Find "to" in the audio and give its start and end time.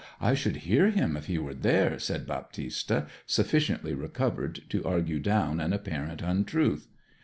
4.69-4.83